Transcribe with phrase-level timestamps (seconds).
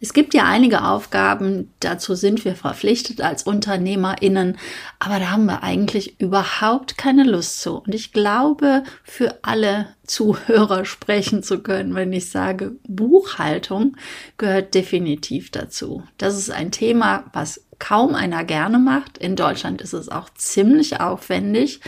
[0.00, 4.58] Es gibt ja einige Aufgaben, dazu sind wir verpflichtet als UnternehmerInnen,
[5.04, 7.78] aber da haben wir eigentlich überhaupt keine Lust zu.
[7.78, 13.96] Und ich glaube, für alle Zuhörer sprechen zu können, wenn ich sage, Buchhaltung
[14.38, 16.02] gehört definitiv dazu.
[16.16, 19.18] Das ist ein Thema, was kaum einer gerne macht.
[19.18, 21.80] In Deutschland ist es auch ziemlich aufwendig,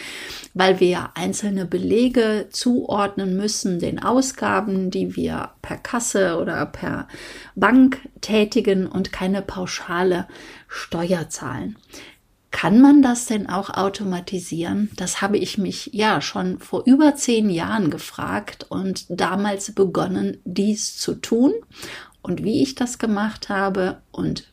[0.53, 7.09] weil wir einzelne Belege zuordnen müssen den Ausgaben, die wir per Kasse oder per
[7.55, 10.27] Bank tätigen und keine pauschale
[10.69, 11.77] Steuer zahlen.
[12.51, 14.91] Kann man das denn auch automatisieren?
[14.97, 20.97] Das habe ich mich ja schon vor über zehn Jahren gefragt und damals begonnen, dies
[20.97, 21.53] zu tun.
[22.23, 24.49] Und wie ich das gemacht habe und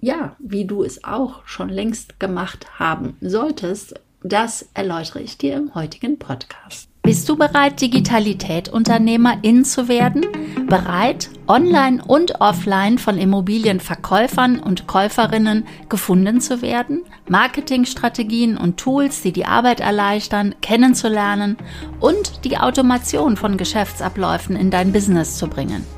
[0.00, 5.74] ja, wie du es auch schon längst gemacht haben solltest, das erläutere ich dir im
[5.74, 6.88] heutigen Podcast.
[7.02, 10.26] Bist du bereit, Digitalität-Unternehmerin zu werden?
[10.66, 17.02] Bereit, online und offline von Immobilienverkäufern und Käuferinnen gefunden zu werden?
[17.28, 21.56] Marketingstrategien und Tools, die die Arbeit erleichtern, kennenzulernen
[22.00, 25.97] und die Automation von Geschäftsabläufen in dein Business zu bringen?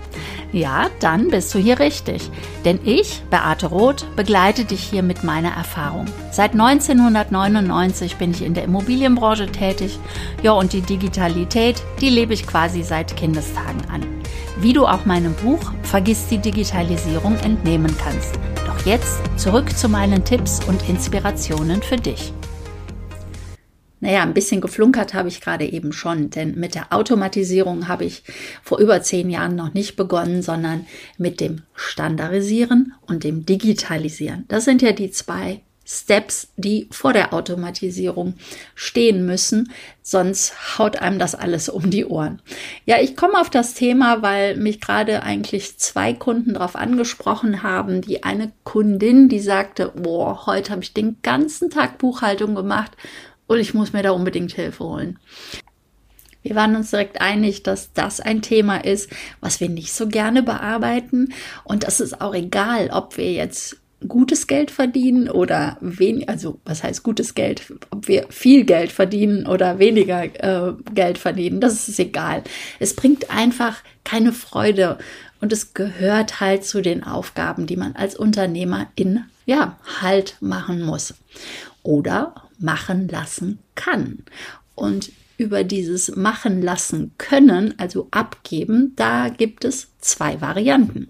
[0.53, 2.29] Ja, dann bist du hier richtig.
[2.65, 6.07] Denn ich, Beate Roth, begleite dich hier mit meiner Erfahrung.
[6.33, 9.99] Seit 1999 bin ich in der Immobilienbranche tätig.
[10.43, 14.05] Ja, und die Digitalität, die lebe ich quasi seit Kindestagen an.
[14.59, 18.39] Wie du auch meinem Buch Vergiss die Digitalisierung entnehmen kannst.
[18.67, 22.33] Doch jetzt zurück zu meinen Tipps und Inspirationen für dich.
[24.01, 28.23] Naja, ein bisschen geflunkert habe ich gerade eben schon, denn mit der Automatisierung habe ich
[28.63, 30.87] vor über zehn Jahren noch nicht begonnen, sondern
[31.19, 34.47] mit dem Standardisieren und dem Digitalisieren.
[34.49, 35.61] Das sind ja die zwei
[35.93, 38.35] Steps, die vor der Automatisierung
[38.77, 42.41] stehen müssen, sonst haut einem das alles um die Ohren.
[42.87, 48.03] Ja, ich komme auf das Thema, weil mich gerade eigentlich zwei Kunden darauf angesprochen haben.
[48.03, 52.93] Die eine Kundin, die sagte, boah, heute habe ich den ganzen Tag Buchhaltung gemacht
[53.51, 55.19] und ich muss mir da unbedingt Hilfe holen.
[56.45, 60.45] Wir waren uns direkt einig, dass das ein Thema ist, was wir nicht so gerne
[60.45, 61.35] bearbeiten.
[61.65, 66.85] Und das ist auch egal, ob wir jetzt gutes Geld verdienen oder wenig, also was
[66.85, 71.99] heißt gutes Geld, ob wir viel Geld verdienen oder weniger äh, Geld verdienen, das ist
[71.99, 72.45] egal.
[72.79, 74.97] Es bringt einfach keine Freude
[75.41, 80.83] und es gehört halt zu den Aufgaben, die man als Unternehmer in ja halt machen
[80.83, 81.15] muss
[81.83, 84.19] oder machen lassen kann.
[84.75, 91.09] Und über dieses machen lassen können, also abgeben, da gibt es zwei Varianten.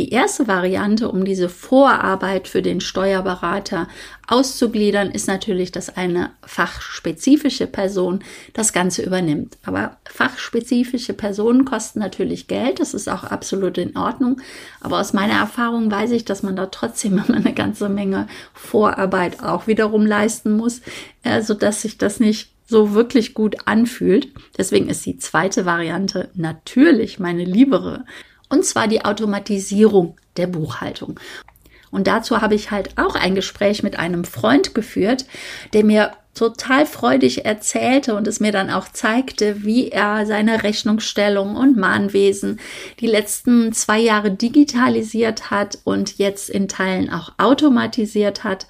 [0.00, 3.86] Die erste Variante, um diese Vorarbeit für den Steuerberater
[4.26, 8.24] auszugliedern, ist natürlich, dass eine fachspezifische Person
[8.54, 9.58] das Ganze übernimmt.
[9.62, 14.40] Aber fachspezifische Personen kosten natürlich Geld, das ist auch absolut in Ordnung.
[14.80, 19.42] Aber aus meiner Erfahrung weiß ich, dass man da trotzdem immer eine ganze Menge Vorarbeit
[19.42, 20.80] auch wiederum leisten muss,
[21.24, 24.28] äh, sodass sich das nicht so wirklich gut anfühlt.
[24.56, 28.06] Deswegen ist die zweite Variante natürlich meine liebere
[28.50, 31.18] und zwar die Automatisierung der Buchhaltung.
[31.90, 35.24] Und dazu habe ich halt auch ein Gespräch mit einem Freund geführt,
[35.72, 41.56] der mir total freudig erzählte und es mir dann auch zeigte, wie er seine Rechnungsstellung
[41.56, 42.60] und Mahnwesen
[43.00, 48.68] die letzten zwei Jahre digitalisiert hat und jetzt in Teilen auch automatisiert hat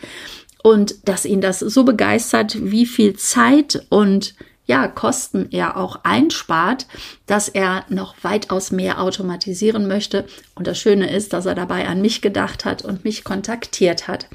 [0.62, 4.34] und dass ihn das so begeistert, wie viel Zeit und
[4.70, 6.86] ja, Kosten er auch einspart,
[7.26, 10.26] dass er noch weitaus mehr automatisieren möchte.
[10.54, 14.28] Und das Schöne ist, dass er dabei an mich gedacht hat und mich kontaktiert hat.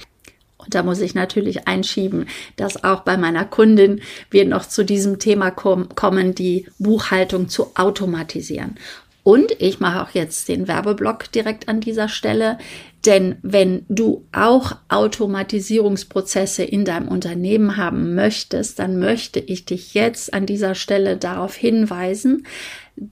[0.58, 5.20] Und da muss ich natürlich einschieben, dass auch bei meiner Kundin wir noch zu diesem
[5.20, 8.76] Thema kom kommen, die Buchhaltung zu automatisieren.
[9.26, 12.60] Und ich mache auch jetzt den Werbeblock direkt an dieser Stelle.
[13.08, 20.32] Denn wenn du auch Automatisierungsprozesse in deinem Unternehmen haben möchtest, dann möchte ich dich jetzt
[20.32, 22.46] an dieser Stelle darauf hinweisen,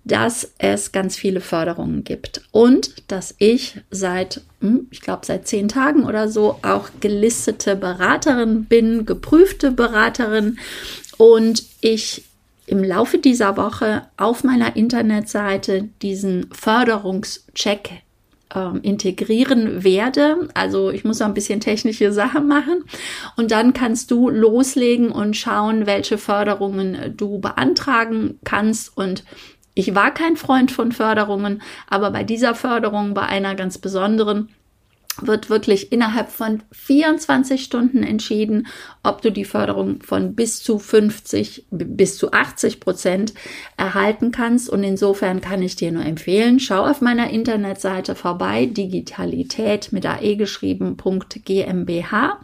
[0.03, 5.67] dass es ganz viele Förderungen gibt und dass ich seit, hm, ich glaube, seit zehn
[5.67, 10.59] Tagen oder so auch gelistete Beraterin bin, geprüfte Beraterin
[11.17, 12.23] und ich
[12.65, 18.03] im Laufe dieser Woche auf meiner Internetseite diesen Förderungscheck
[18.55, 20.49] ähm, integrieren werde.
[20.53, 22.85] Also ich muss noch ein bisschen technische Sachen machen
[23.35, 29.23] und dann kannst du loslegen und schauen, welche Förderungen du beantragen kannst und
[29.75, 34.49] ich war kein Freund von Förderungen, aber bei dieser Förderung, bei einer ganz besonderen,
[35.21, 38.67] wird wirklich innerhalb von 24 Stunden entschieden,
[39.03, 43.33] ob du die Förderung von bis zu 50 bis zu 80 Prozent
[43.77, 44.69] erhalten kannst.
[44.69, 50.35] Und insofern kann ich dir nur empfehlen, schau auf meiner Internetseite vorbei, digitalität mit ae
[50.35, 52.39] geschrieben.gmbH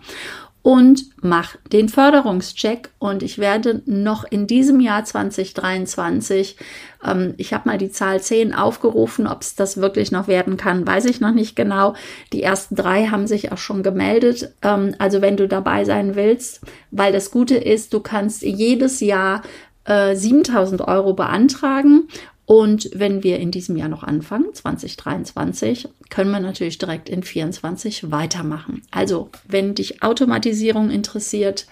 [0.70, 2.92] und mach den Förderungscheck.
[3.00, 6.58] Und ich werde noch in diesem Jahr 2023,
[7.04, 10.86] ähm, ich habe mal die Zahl 10 aufgerufen, ob es das wirklich noch werden kann,
[10.86, 11.96] weiß ich noch nicht genau.
[12.34, 14.54] Die ersten drei haben sich auch schon gemeldet.
[14.62, 16.62] Ähm, also wenn du dabei sein willst,
[16.92, 19.42] weil das Gute ist, du kannst jedes Jahr
[19.88, 22.10] 7000 äh, Euro beantragen
[22.50, 28.10] und wenn wir in diesem Jahr noch anfangen, 2023, können wir natürlich direkt in 24
[28.10, 28.82] weitermachen.
[28.90, 31.68] Also, wenn dich Automatisierung interessiert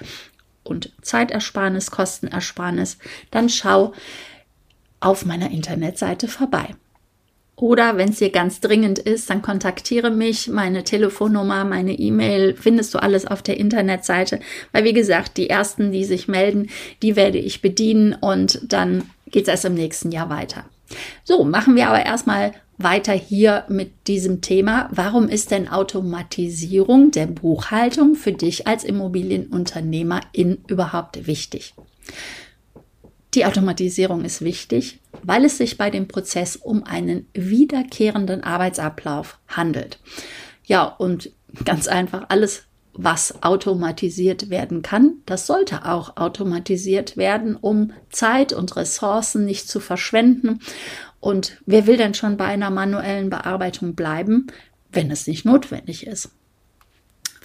[0.64, 3.00] und Zeitersparnis, Kostenersparnis,
[3.32, 3.94] dann schau
[5.00, 6.76] auf meiner Internetseite vorbei.
[7.56, 10.48] Oder wenn es dir ganz dringend ist, dann kontaktiere mich.
[10.48, 14.42] Meine Telefonnummer, meine E-Mail findest du alles auf der Internetseite.
[14.74, 16.70] Weil wie gesagt, die ersten, die sich melden,
[17.02, 20.66] die werde ich bedienen und dann geht es erst im nächsten Jahr weiter.
[21.24, 24.90] So, machen wir aber erstmal weiter hier mit diesem Thema.
[24.92, 31.74] Warum ist denn Automatisierung der Buchhaltung für dich als Immobilienunternehmerin überhaupt wichtig?
[33.34, 40.00] Die Automatisierung ist wichtig, weil es sich bei dem Prozess um einen wiederkehrenden Arbeitsablauf handelt.
[40.66, 41.32] Ja, und
[41.66, 42.67] ganz einfach alles,
[42.98, 49.80] was automatisiert werden kann, das sollte auch automatisiert werden, um Zeit und Ressourcen nicht zu
[49.80, 50.60] verschwenden.
[51.20, 54.48] Und wer will denn schon bei einer manuellen Bearbeitung bleiben,
[54.92, 56.32] wenn es nicht notwendig ist?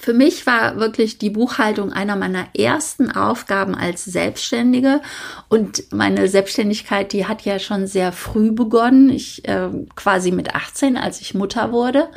[0.02, 5.00] Für mich war wirklich die Buchhaltung einer meiner ersten Aufgaben als Selbstständige
[5.48, 10.96] und meine Selbstständigkeit, die hat ja schon sehr früh begonnen, ich äh, quasi mit 18,
[10.96, 12.08] als ich Mutter wurde.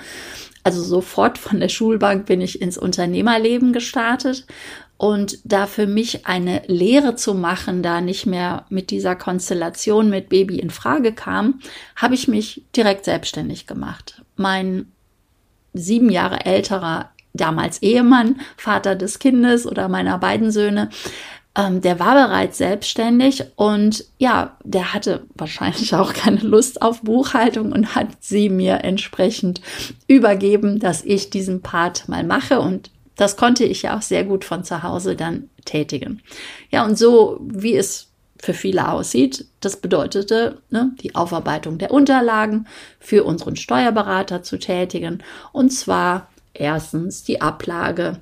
[0.65, 4.47] Also sofort von der Schulbank bin ich ins Unternehmerleben gestartet
[4.97, 10.27] und da für mich eine Lehre zu machen, da nicht mehr mit dieser Konstellation mit
[10.27, 11.59] Baby in Frage kam,
[11.95, 14.23] habe ich mich direkt selbstständig gemacht.
[14.37, 14.91] Mein
[15.73, 20.89] sieben Jahre älterer damals Ehemann, Vater des Kindes oder meiner beiden Söhne,
[21.55, 27.71] ähm, der war bereits selbstständig und ja, der hatte wahrscheinlich auch keine Lust auf Buchhaltung
[27.71, 29.61] und hat sie mir entsprechend
[30.07, 34.43] übergeben, dass ich diesen Part mal mache und das konnte ich ja auch sehr gut
[34.43, 36.21] von zu Hause dann tätigen.
[36.69, 42.67] Ja, und so wie es für viele aussieht, das bedeutete, ne, die Aufarbeitung der Unterlagen
[42.99, 45.23] für unseren Steuerberater zu tätigen
[45.53, 48.19] und zwar erstens die Ablage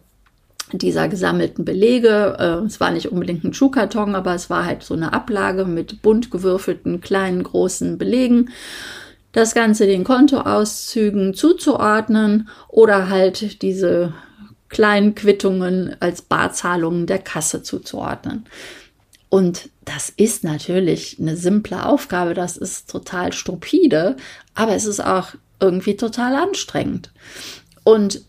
[0.82, 2.36] dieser gesammelten Belege.
[2.40, 6.02] Äh, es war nicht unbedingt ein Schuhkarton, aber es war halt so eine Ablage mit
[6.02, 8.50] bunt gewürfelten kleinen, großen Belegen.
[9.32, 14.14] Das Ganze den Kontoauszügen zuzuordnen oder halt diese
[14.70, 18.46] kleinen Quittungen als Barzahlungen der Kasse zuzuordnen.
[19.30, 24.16] Und das ist natürlich eine simple Aufgabe, das ist total stupide,
[24.54, 25.30] aber es ist auch
[25.60, 27.12] irgendwie total anstrengend.
[27.84, 28.22] Und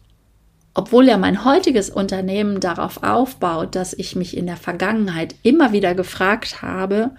[0.74, 5.94] obwohl ja mein heutiges Unternehmen darauf aufbaut, dass ich mich in der Vergangenheit immer wieder
[5.94, 7.12] gefragt habe,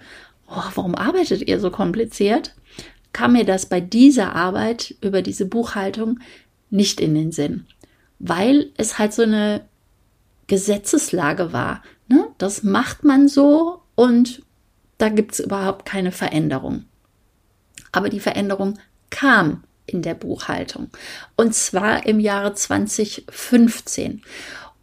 [0.48, 2.54] oh, warum arbeitet ihr so kompliziert,
[3.12, 6.20] kam mir das bei dieser Arbeit über diese Buchhaltung
[6.68, 7.66] nicht in den Sinn,
[8.18, 9.62] weil es halt so eine
[10.48, 11.82] Gesetzeslage war.
[12.08, 12.28] Ne?
[12.36, 14.42] Das macht man so und
[14.98, 16.84] da gibt es überhaupt keine Veränderung.
[17.92, 18.78] Aber die Veränderung
[19.08, 20.90] kam in der Buchhaltung.
[21.36, 24.22] Und zwar im Jahre 2015.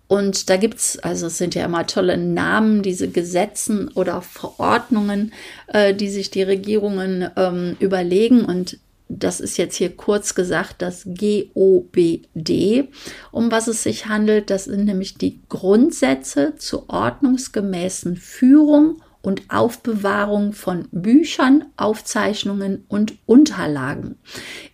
[0.07, 5.33] Und da gibt es, also es sind ja immer tolle Namen, diese Gesetzen oder Verordnungen,
[5.67, 8.45] äh, die sich die Regierungen ähm, überlegen.
[8.45, 8.77] Und
[9.09, 12.89] das ist jetzt hier kurz gesagt das GOBD,
[13.31, 14.49] um was es sich handelt.
[14.49, 24.19] Das sind nämlich die Grundsätze zur ordnungsgemäßen Führung und Aufbewahrung von Büchern, Aufzeichnungen und Unterlagen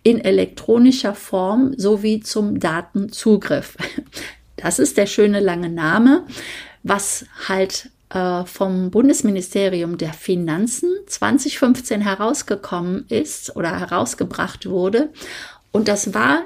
[0.02, 3.78] in elektronischer Form sowie zum Datenzugriff.
[4.56, 6.26] Das ist der schöne lange Name,
[6.82, 15.14] was halt äh, vom Bundesministerium der Finanzen 2015 herausgekommen ist oder herausgebracht wurde.
[15.72, 16.42] Und das war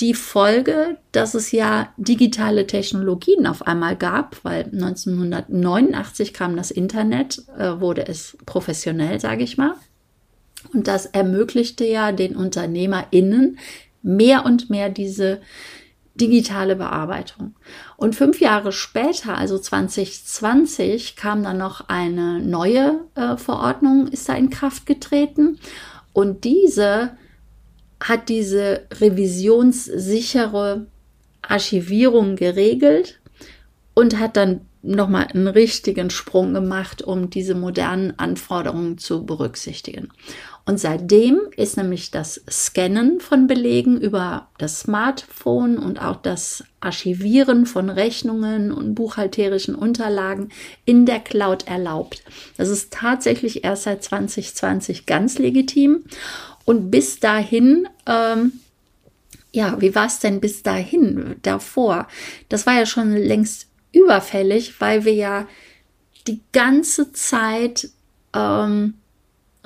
[0.00, 7.42] die Folge, dass es ja digitale Technologien auf einmal gab, weil 1989 kam das Internet,
[7.58, 9.74] äh, wurde es professionell, sage ich mal.
[10.72, 13.58] Und das ermöglichte ja den UnternehmerInnen
[14.02, 15.40] mehr und mehr diese
[16.14, 17.54] digitale Bearbeitung.
[17.96, 24.34] Und fünf Jahre später, also 2020, kam dann noch eine neue äh, Verordnung, ist da
[24.34, 25.58] in Kraft getreten.
[26.12, 27.12] Und diese
[28.00, 30.86] hat diese revisionssichere
[31.42, 33.20] Archivierung geregelt
[33.94, 40.10] und hat dann nochmal einen richtigen Sprung gemacht, um diese modernen Anforderungen zu berücksichtigen.
[40.64, 47.66] Und seitdem ist nämlich das Scannen von Belegen über das Smartphone und auch das Archivieren
[47.66, 50.48] von Rechnungen und buchhalterischen Unterlagen
[50.84, 52.24] in der Cloud erlaubt.
[52.56, 56.04] Das ist tatsächlich erst seit 2020 ganz legitim.
[56.66, 58.52] Und bis dahin, ähm,
[59.52, 62.08] ja, wie war es denn bis dahin davor?
[62.50, 65.48] Das war ja schon längst überfällig, weil wir ja
[66.26, 67.88] die ganze Zeit
[68.34, 68.94] ähm,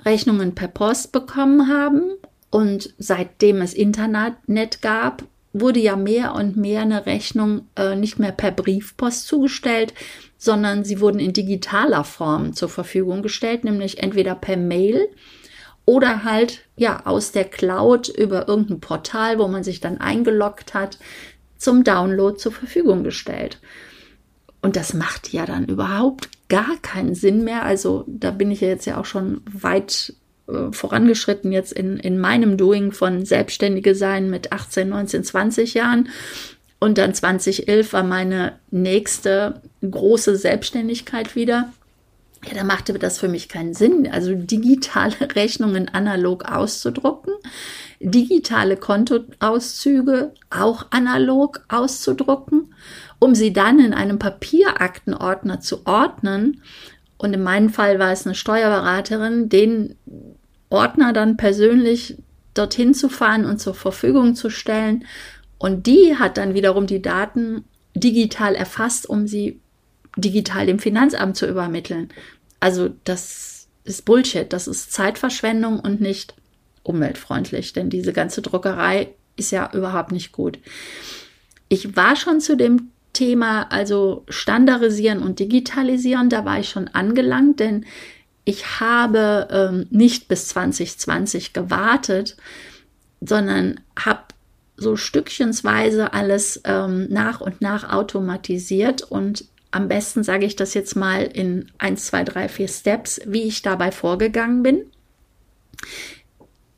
[0.04, 2.12] Rechnungen per Post bekommen haben.
[2.50, 8.32] Und seitdem es Internet gab, wurde ja mehr und mehr eine Rechnung äh, nicht mehr
[8.32, 9.94] per Briefpost zugestellt,
[10.36, 15.08] sondern sie wurden in digitaler Form zur Verfügung gestellt, nämlich entweder per Mail
[15.90, 20.98] oder halt ja aus der Cloud über irgendein Portal, wo man sich dann eingeloggt hat,
[21.56, 23.58] zum Download zur Verfügung gestellt.
[24.62, 27.64] Und das macht ja dann überhaupt gar keinen Sinn mehr.
[27.64, 30.14] Also da bin ich ja jetzt ja auch schon weit
[30.46, 36.08] äh, vorangeschritten jetzt in, in meinem Doing von Selbstständige sein mit 18, 19, 20 Jahren.
[36.78, 41.72] Und dann 2011 war meine nächste große Selbstständigkeit wieder.
[42.46, 44.08] Ja, da machte das für mich keinen Sinn.
[44.10, 47.34] Also digitale Rechnungen analog auszudrucken,
[48.00, 52.74] digitale Kontoauszüge auch analog auszudrucken
[53.20, 56.62] um sie dann in einem Papieraktenordner zu ordnen.
[57.18, 59.94] Und in meinem Fall war es eine Steuerberaterin, den
[60.70, 62.16] Ordner dann persönlich
[62.54, 65.04] dorthin zu fahren und zur Verfügung zu stellen.
[65.58, 69.60] Und die hat dann wiederum die Daten digital erfasst, um sie
[70.16, 72.10] digital dem Finanzamt zu übermitteln.
[72.58, 76.34] Also das ist Bullshit, das ist Zeitverschwendung und nicht
[76.82, 80.58] umweltfreundlich, denn diese ganze Druckerei ist ja überhaupt nicht gut.
[81.68, 87.60] Ich war schon zu dem Thema, also standardisieren und digitalisieren, da war ich schon angelangt,
[87.60, 87.84] denn
[88.44, 92.36] ich habe ähm, nicht bis 2020 gewartet,
[93.20, 94.22] sondern habe
[94.76, 100.96] so stückchensweise alles ähm, nach und nach automatisiert und am besten sage ich das jetzt
[100.96, 104.86] mal in 1, 2, 3, 4 Steps, wie ich dabei vorgegangen bin.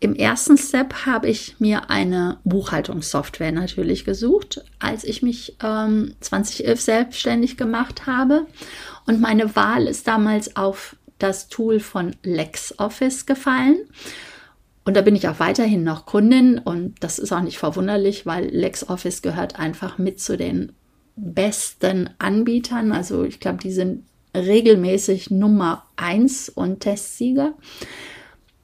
[0.00, 6.80] Im ersten Step habe ich mir eine Buchhaltungssoftware natürlich gesucht, als ich mich ähm, 2011
[6.80, 8.46] selbstständig gemacht habe.
[9.06, 13.76] Und meine Wahl ist damals auf das Tool von LexOffice gefallen.
[14.84, 18.46] Und da bin ich auch weiterhin noch Kundin und das ist auch nicht verwunderlich, weil
[18.46, 20.72] LexOffice gehört einfach mit zu den
[21.16, 22.92] besten Anbietern.
[22.92, 24.04] Also ich glaube, die sind
[24.34, 27.54] regelmäßig Nummer eins und Testsieger.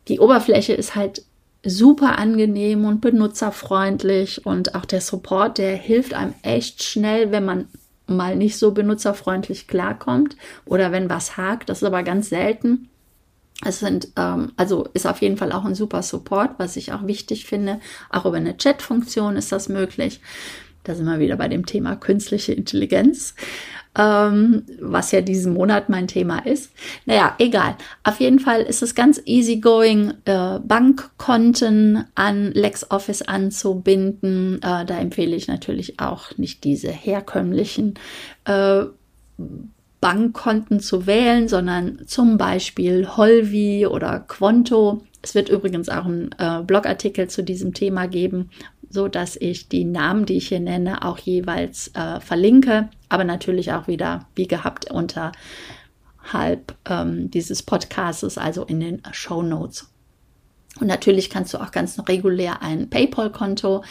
[0.09, 1.25] Die Oberfläche ist halt
[1.65, 7.69] super angenehm und benutzerfreundlich und auch der Support, der hilft einem echt schnell, wenn man
[8.07, 11.69] mal nicht so benutzerfreundlich klarkommt oder wenn was hakt.
[11.69, 12.89] Das ist aber ganz selten.
[13.65, 17.07] Es sind, ähm, also ist auf jeden Fall auch ein super Support, was ich auch
[17.07, 17.81] wichtig finde.
[18.09, 20.21] Auch über eine Chat-Funktion ist das möglich.
[20.85, 23.35] Da sind wir wieder bei dem Thema künstliche Intelligenz
[23.99, 26.73] ähm, was ja diesen Monat mein Thema ist.
[27.05, 27.77] Naja, egal.
[28.05, 34.57] Auf jeden Fall ist es ganz easygoing, äh, Bankkonten an LexOffice anzubinden.
[34.63, 37.95] Äh, da empfehle ich natürlich auch nicht diese herkömmlichen
[38.45, 38.85] äh,
[40.01, 45.03] Bankkonten zu wählen, sondern zum Beispiel Holvi oder Quonto.
[45.23, 48.51] Es wird übrigens auch einen äh, Blogartikel zu diesem Thema geben,
[48.91, 53.73] so dass ich die Namen, die ich hier nenne, auch jeweils äh, verlinke, aber natürlich
[53.73, 55.35] auch wieder wie gehabt unterhalb
[56.89, 59.89] ähm, dieses Podcasts, also in den Show Notes.
[60.81, 63.83] Und natürlich kannst du auch ganz regulär ein PayPal-Konto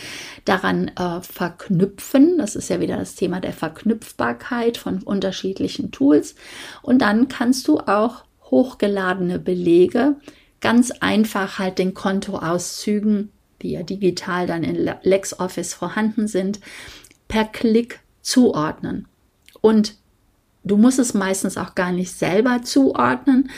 [0.45, 2.37] daran äh, verknüpfen.
[2.37, 6.35] Das ist ja wieder das Thema der Verknüpfbarkeit von unterschiedlichen Tools.
[6.81, 10.15] Und dann kannst du auch hochgeladene Belege
[10.61, 16.59] ganz einfach halt den Kontoauszügen die ja digital dann in LexOffice vorhanden sind,
[17.27, 19.07] per Klick zuordnen.
[19.61, 19.95] Und
[20.63, 23.49] du musst es meistens auch gar nicht selber zuordnen,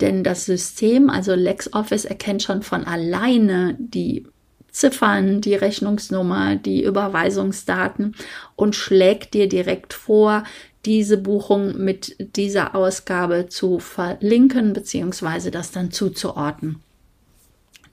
[0.00, 4.26] denn das System, also LexOffice, erkennt schon von alleine die
[4.72, 8.16] Ziffern, die Rechnungsnummer, die Überweisungsdaten
[8.56, 10.44] und schlägt dir direkt vor,
[10.84, 15.50] diese Buchung mit dieser Ausgabe zu verlinken bzw.
[15.50, 16.80] das dann zuzuordnen.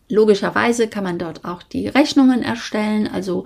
[0.10, 3.46] Logischerweise kann man dort auch die Rechnungen erstellen, also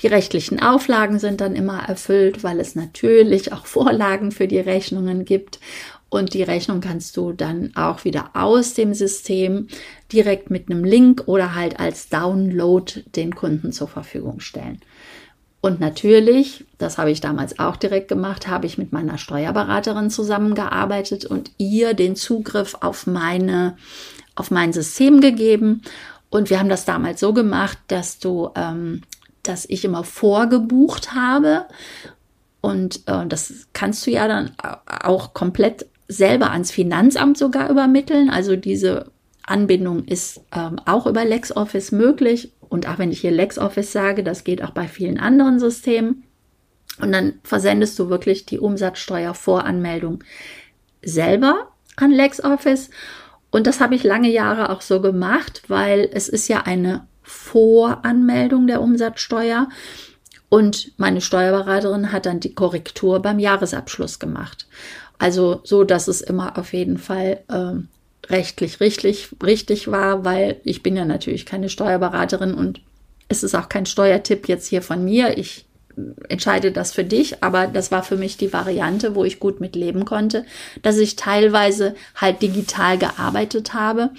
[0.00, 5.24] die rechtlichen Auflagen sind dann immer erfüllt, weil es natürlich auch Vorlagen für die Rechnungen
[5.24, 5.60] gibt.
[6.08, 9.68] Und die Rechnung kannst du dann auch wieder aus dem System
[10.12, 14.80] direkt mit einem Link oder halt als Download den Kunden zur Verfügung stellen.
[15.62, 21.24] Und natürlich, das habe ich damals auch direkt gemacht, habe ich mit meiner Steuerberaterin zusammengearbeitet
[21.24, 23.76] und ihr den Zugriff auf meine,
[24.34, 25.82] auf mein System gegeben.
[26.30, 29.02] Und wir haben das damals so gemacht, dass du, ähm,
[29.42, 31.66] dass ich immer vorgebucht habe.
[32.60, 34.52] Und äh, das kannst du ja dann
[34.86, 38.30] auch komplett selber ans Finanzamt sogar übermitteln.
[38.30, 39.10] Also diese
[39.44, 44.44] Anbindung ist ähm, auch über LexOffice möglich und auch wenn ich hier LexOffice sage, das
[44.44, 46.24] geht auch bei vielen anderen Systemen.
[47.00, 50.24] Und dann versendest du wirklich die Umsatzsteuervoranmeldung
[51.02, 52.88] selber an LexOffice.
[53.52, 58.66] Und das habe ich lange Jahre auch so gemacht, weil es ist ja eine Voranmeldung
[58.66, 59.68] der Umsatzsteuer.
[60.48, 64.66] Und meine Steuerberaterin hat dann die Korrektur beim Jahresabschluss gemacht.
[65.18, 67.88] Also so, dass es immer auf jeden Fall ähm,
[68.28, 72.80] rechtlich richtig, richtig war, weil ich bin ja natürlich keine Steuerberaterin und
[73.28, 75.36] es ist auch kein Steuertipp jetzt hier von mir.
[75.38, 75.66] Ich
[76.28, 79.76] entscheide das für dich, aber das war für mich die Variante, wo ich gut mit
[79.76, 80.44] leben konnte,
[80.82, 84.10] dass ich teilweise halt digital gearbeitet habe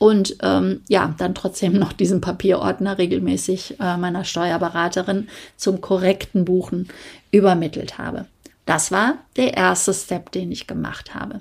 [0.00, 6.88] und ähm, ja, dann trotzdem noch diesen Papierordner regelmäßig äh, meiner Steuerberaterin zum korrekten Buchen
[7.30, 8.24] übermittelt habe.
[8.64, 11.40] Das war der erste Step, den ich gemacht habe.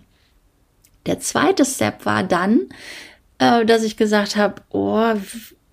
[1.06, 2.68] Der zweite Step war dann,
[3.38, 5.14] äh, dass ich gesagt habe, oh,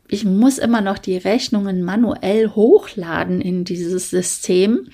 [0.09, 4.89] ich muss immer noch die Rechnungen manuell hochladen in dieses System.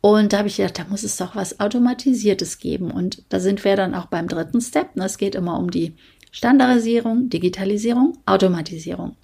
[0.00, 2.90] Und da habe ich gedacht, da muss es doch was Automatisiertes geben.
[2.90, 4.88] Und da sind wir dann auch beim dritten Step.
[4.96, 5.94] Es geht immer um die
[6.32, 9.16] Standardisierung, Digitalisierung, Automatisierung.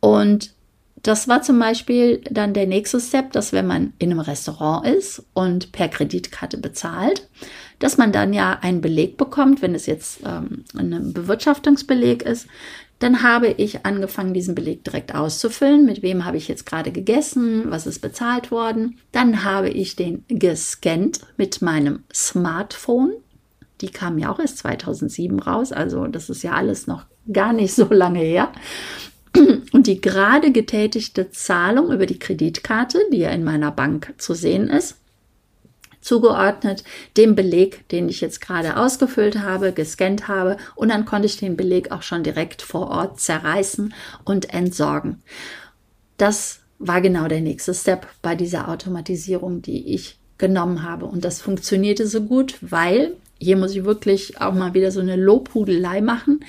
[0.00, 0.54] Und
[1.02, 5.24] das war zum Beispiel dann der nächste Step, dass wenn man in einem Restaurant ist
[5.34, 7.28] und per Kreditkarte bezahlt,
[7.78, 12.48] dass man dann ja einen Beleg bekommt, wenn es jetzt ähm, ein Bewirtschaftungsbeleg ist,
[12.98, 15.84] dann habe ich angefangen, diesen Beleg direkt auszufüllen.
[15.84, 17.70] Mit wem habe ich jetzt gerade gegessen?
[17.70, 18.98] Was ist bezahlt worden?
[19.12, 23.12] Dann habe ich den gescannt mit meinem Smartphone.
[23.82, 27.74] Die kam ja auch erst 2007 raus, also das ist ja alles noch gar nicht
[27.74, 28.50] so lange her.
[29.72, 34.68] Und die gerade getätigte Zahlung über die Kreditkarte, die ja in meiner Bank zu sehen
[34.68, 34.96] ist,
[36.06, 36.84] zugeordnet
[37.16, 41.56] dem Beleg, den ich jetzt gerade ausgefüllt habe, gescannt habe und dann konnte ich den
[41.56, 43.92] Beleg auch schon direkt vor Ort zerreißen
[44.24, 45.22] und entsorgen.
[46.16, 51.40] Das war genau der nächste Step bei dieser Automatisierung, die ich genommen habe und das
[51.40, 56.40] funktionierte so gut, weil hier muss ich wirklich auch mal wieder so eine Lobhudelei machen.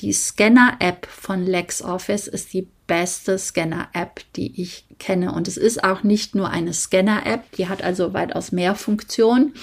[0.00, 5.32] Die Scanner-App von LexOffice ist die beste Scanner-App, die ich kenne.
[5.32, 9.54] Und es ist auch nicht nur eine Scanner-App, die hat also weitaus mehr Funktionen.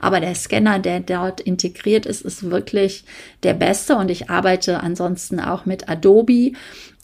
[0.00, 3.04] Aber der Scanner, der dort integriert ist, ist wirklich
[3.42, 3.96] der beste.
[3.96, 6.52] Und ich arbeite ansonsten auch mit Adobe,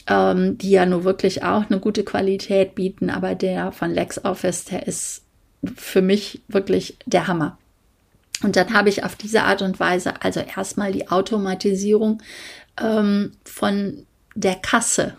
[0.06, 3.10] ähm, die ja nur wirklich auch eine gute Qualität bieten.
[3.10, 5.22] Aber der von LexOffice, der ist
[5.74, 7.58] für mich wirklich der Hammer.
[8.42, 12.22] Und dann habe ich auf diese Art und Weise also erstmal die Automatisierung
[12.80, 15.16] ähm, von der Kasse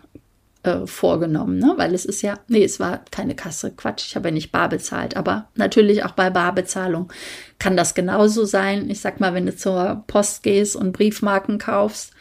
[0.64, 1.74] äh, vorgenommen, ne?
[1.78, 4.70] weil es ist ja, nee, es war keine Kasse, Quatsch, ich habe ja nicht bar
[4.70, 7.12] bezahlt, aber natürlich auch bei Barbezahlung
[7.60, 8.90] kann das genauso sein.
[8.90, 12.12] Ich sag mal, wenn du zur Post gehst und Briefmarken kaufst,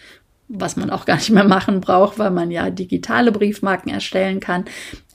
[0.48, 4.64] was man auch gar nicht mehr machen braucht, weil man ja digitale Briefmarken erstellen kann,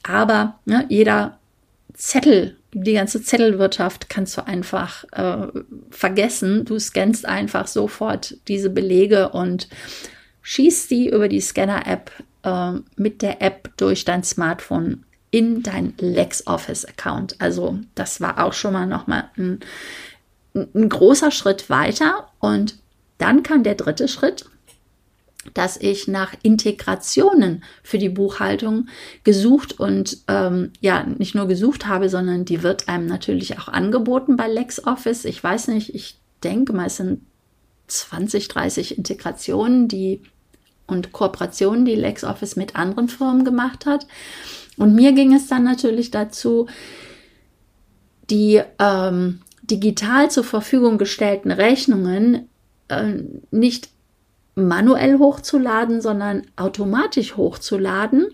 [0.04, 1.40] aber ne, jeder
[1.94, 5.48] Zettel, die ganze Zettelwirtschaft kannst du einfach äh,
[5.90, 6.66] vergessen.
[6.66, 9.68] Du scannst einfach sofort diese Belege und
[10.42, 12.12] schießt die über die Scanner-App
[12.44, 17.36] äh, mit der App durch dein Smartphone in dein LexOffice-Account.
[17.40, 19.60] Also das war auch schon mal nochmal ein,
[20.54, 22.28] ein großer Schritt weiter.
[22.40, 22.76] Und
[23.18, 24.46] dann kam der dritte Schritt
[25.54, 28.88] dass ich nach Integrationen für die Buchhaltung
[29.24, 34.38] gesucht und ähm, ja, nicht nur gesucht habe, sondern die wird einem natürlich auch angeboten
[34.38, 35.26] bei LexOffice.
[35.26, 37.22] Ich weiß nicht, ich denke mal, es sind
[37.88, 40.22] 20, 30 Integrationen, die
[40.88, 44.06] und Kooperationen, die LexOffice mit anderen Firmen gemacht hat.
[44.78, 46.68] Und mir ging es dann natürlich dazu,
[48.30, 52.50] die ähm, digital zur Verfügung gestellten Rechnungen
[52.90, 53.90] äh, nicht
[54.62, 58.28] manuell hochzuladen, sondern automatisch hochzuladen.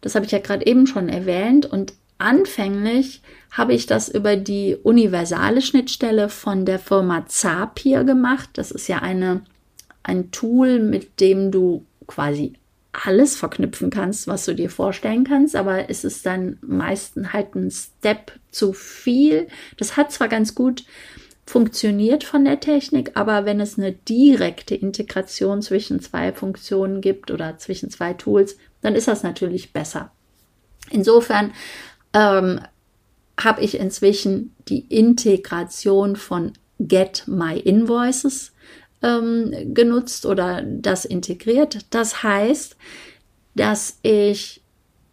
[0.00, 1.66] Das habe ich ja gerade eben schon erwähnt.
[1.66, 8.50] Und anfänglich habe ich das über die universale Schnittstelle von der Firma Zapier gemacht.
[8.54, 9.42] Das ist ja eine,
[10.02, 12.54] ein Tool, mit dem du quasi
[12.92, 17.70] alles verknüpfen kannst, was du dir vorstellen kannst, aber es ist dann meistens halt ein
[17.70, 19.48] Step zu viel.
[19.78, 20.84] Das hat zwar ganz gut
[21.44, 27.58] funktioniert von der Technik, aber wenn es eine direkte Integration zwischen zwei Funktionen gibt oder
[27.58, 30.12] zwischen zwei Tools, dann ist das natürlich besser.
[30.90, 31.52] Insofern
[32.12, 32.60] ähm,
[33.38, 38.52] habe ich inzwischen die Integration von Get My Invoices
[39.02, 41.86] ähm, genutzt oder das integriert.
[41.90, 42.76] Das heißt,
[43.54, 44.62] dass ich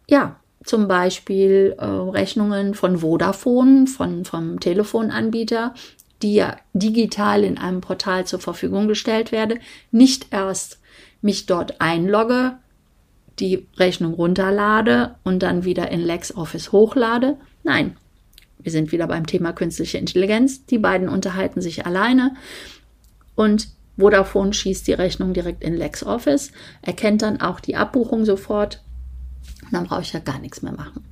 [0.08, 5.74] ja zum Beispiel äh, Rechnungen von Vodafone, von, vom Telefonanbieter,
[6.22, 9.58] die ja digital in einem Portal zur Verfügung gestellt werde,
[9.90, 10.80] nicht erst
[11.22, 12.56] mich dort einlogge,
[13.38, 17.36] die Rechnung runterlade und dann wieder in LexOffice hochlade.
[17.62, 17.96] Nein,
[18.58, 20.66] wir sind wieder beim Thema künstliche Intelligenz.
[20.66, 22.34] Die beiden unterhalten sich alleine
[23.34, 26.52] und Vodafone schießt die Rechnung direkt in LexOffice,
[26.82, 28.82] erkennt dann auch die Abbuchung sofort.
[29.72, 31.04] dann brauche ich ja gar nichts mehr machen.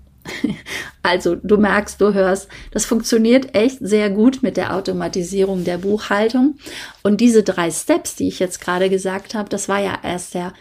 [1.03, 6.59] Also du merkst, du hörst, das funktioniert echt sehr gut mit der Automatisierung der Buchhaltung.
[7.03, 10.53] Und diese drei Steps, die ich jetzt gerade gesagt habe, das war ja erst der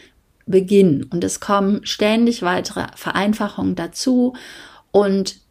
[0.45, 1.03] Beginn.
[1.03, 4.35] Und es kommen ständig weitere Vereinfachungen dazu.
[4.91, 5.41] Und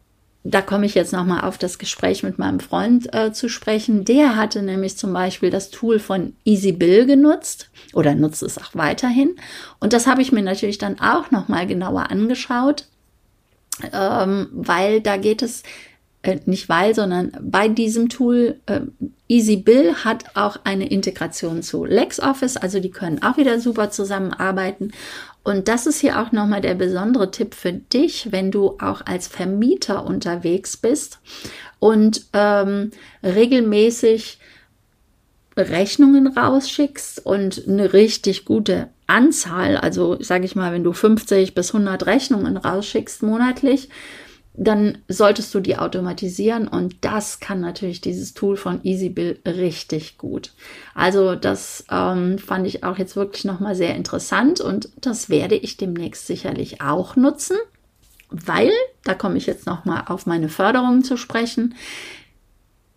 [0.43, 4.05] da komme ich jetzt nochmal auf das Gespräch mit meinem Freund äh, zu sprechen.
[4.05, 9.35] Der hatte nämlich zum Beispiel das Tool von EasyBill genutzt oder nutzt es auch weiterhin.
[9.79, 12.87] Und das habe ich mir natürlich dann auch nochmal genauer angeschaut,
[13.93, 15.63] ähm, weil da geht es
[16.23, 18.81] äh, nicht weil, sondern bei diesem Tool äh,
[19.29, 24.91] EasyBill hat auch eine Integration zu LexOffice, also die können auch wieder super zusammenarbeiten.
[25.43, 29.27] Und das ist hier auch nochmal der besondere Tipp für dich, wenn du auch als
[29.27, 31.19] Vermieter unterwegs bist
[31.79, 32.91] und ähm,
[33.23, 34.39] regelmäßig
[35.57, 41.73] Rechnungen rausschickst und eine richtig gute Anzahl, also sage ich mal, wenn du 50 bis
[41.73, 43.89] 100 Rechnungen rausschickst monatlich,
[44.59, 50.51] dann solltest du die automatisieren und das kann natürlich dieses Tool von EasyBill richtig gut.
[50.95, 55.77] Also das ähm, fand ich auch jetzt wirklich nochmal sehr interessant und das werde ich
[55.77, 57.55] demnächst sicherlich auch nutzen,
[58.29, 58.71] weil,
[59.03, 61.75] da komme ich jetzt nochmal auf meine Förderungen zu sprechen,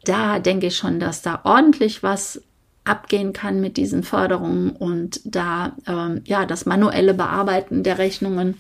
[0.05, 2.43] da denke ich schon, dass da ordentlich was
[2.91, 8.57] abgehen kann mit diesen Förderungen und da ähm, ja das manuelle Bearbeiten der Rechnungen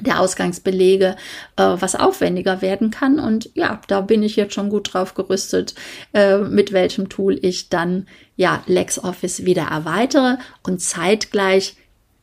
[0.00, 1.16] der Ausgangsbelege
[1.56, 3.18] äh, was aufwendiger werden kann.
[3.18, 5.74] Und ja, da bin ich jetzt schon gut drauf gerüstet,
[6.12, 11.76] äh, mit welchem Tool ich dann ja LexOffice wieder erweitere und zeitgleich,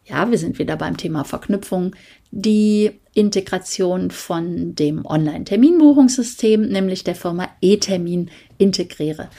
[0.05, 1.95] ja, wir sind wieder beim Thema Verknüpfung,
[2.31, 9.29] die Integration von dem Online-Terminbuchungssystem, nämlich der Firma E-Termin, integriere.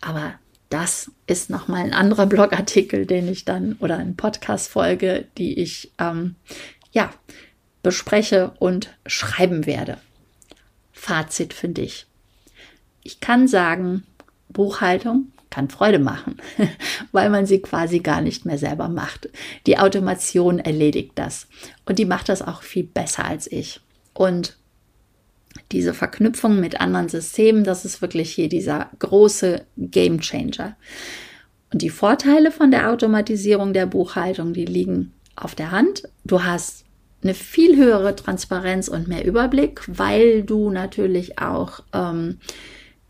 [0.00, 0.34] Aber
[0.72, 6.36] das ist nochmal ein anderer Blogartikel, den ich dann oder eine Podcast-Folge, die ich ähm,
[6.92, 7.10] ja
[7.82, 9.98] bespreche und schreiben werde.
[10.92, 12.06] Fazit für dich.
[13.02, 14.04] Ich kann sagen,
[14.48, 16.40] Buchhaltung kann Freude machen,
[17.12, 19.28] weil man sie quasi gar nicht mehr selber macht.
[19.66, 21.48] Die Automation erledigt das
[21.84, 23.80] und die macht das auch viel besser als ich.
[24.14, 24.56] Und
[25.70, 30.76] diese Verknüpfung mit anderen Systemen, das ist wirklich hier dieser große Game Changer.
[31.72, 36.02] Und die Vorteile von der Automatisierung der Buchhaltung, die liegen auf der Hand.
[36.24, 36.84] Du hast
[37.22, 42.38] eine viel höhere Transparenz und mehr Überblick, weil du natürlich auch ähm,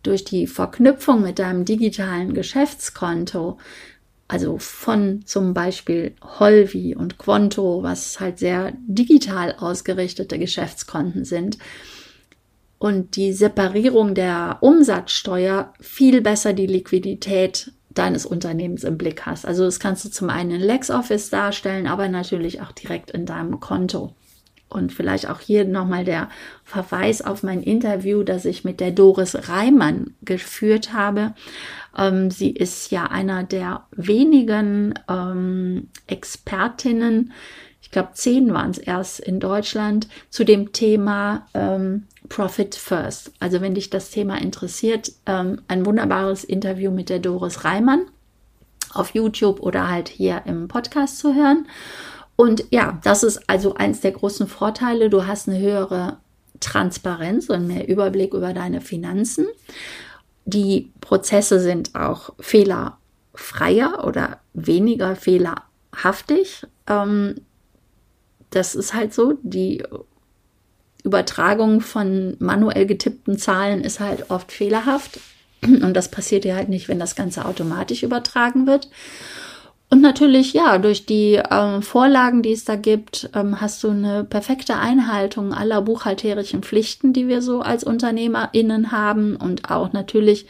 [0.02, 3.58] durch die Verknüpfung mit deinem digitalen Geschäftskonto,
[4.28, 11.58] also von zum Beispiel Holvi und Quanto, was halt sehr digital ausgerichtete Geschäftskonten sind,
[12.82, 19.46] und die Separierung der Umsatzsteuer viel besser die Liquidität deines Unternehmens im Blick hast.
[19.46, 23.60] Also das kannst du zum einen in LexOffice darstellen, aber natürlich auch direkt in deinem
[23.60, 24.16] Konto.
[24.68, 26.28] Und vielleicht auch hier nochmal der
[26.64, 31.34] Verweis auf mein Interview, das ich mit der Doris Reimann geführt habe.
[31.96, 37.32] Ähm, sie ist ja einer der wenigen ähm, Expertinnen,
[37.80, 43.32] ich glaube zehn waren es erst in Deutschland, zu dem Thema ähm, Profit First.
[43.40, 48.06] Also wenn dich das Thema interessiert, ähm, ein wunderbares Interview mit der Doris Reimann
[48.92, 51.66] auf YouTube oder halt hier im Podcast zu hören.
[52.36, 55.10] Und ja, das ist also eins der großen Vorteile.
[55.10, 56.18] Du hast eine höhere
[56.60, 59.46] Transparenz und mehr Überblick über deine Finanzen.
[60.44, 66.66] Die Prozesse sind auch fehlerfreier oder weniger fehlerhaftig.
[66.86, 67.36] Ähm,
[68.50, 69.38] das ist halt so.
[69.42, 69.82] Die
[71.04, 75.20] Übertragung von manuell getippten Zahlen ist halt oft fehlerhaft.
[75.62, 78.88] Und das passiert ja halt nicht, wenn das Ganze automatisch übertragen wird.
[79.90, 84.24] Und natürlich, ja, durch die ähm, Vorlagen, die es da gibt, ähm, hast du eine
[84.24, 89.36] perfekte Einhaltung aller buchhalterischen Pflichten, die wir so als UnternehmerInnen haben.
[89.36, 90.46] Und auch natürlich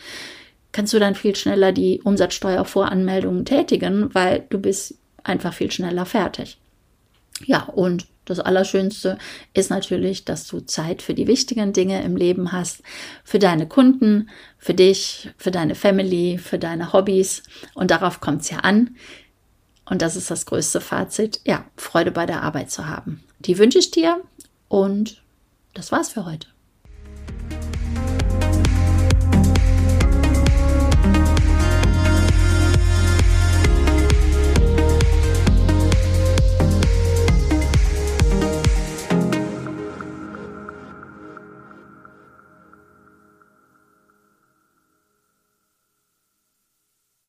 [0.70, 6.58] kannst du dann viel schneller die Umsatzsteuervoranmeldungen tätigen, weil du bist einfach viel schneller fertig.
[7.44, 9.18] Ja, und das Allerschönste
[9.52, 12.82] ist natürlich, dass du Zeit für die wichtigen Dinge im Leben hast,
[13.24, 17.42] für deine Kunden, für dich, für deine Family, für deine Hobbys.
[17.74, 18.96] Und darauf kommt es ja an.
[19.84, 21.40] Und das ist das größte Fazit.
[21.44, 23.24] Ja, Freude bei der Arbeit zu haben.
[23.40, 24.20] Die wünsche ich dir
[24.68, 25.22] und
[25.74, 26.51] das war's für heute.